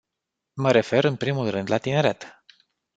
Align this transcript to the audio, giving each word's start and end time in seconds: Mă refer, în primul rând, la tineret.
Mă 0.53 0.71
refer, 0.71 1.03
în 1.03 1.15
primul 1.15 1.49
rând, 1.49 1.69
la 1.69 1.77
tineret. 1.77 2.43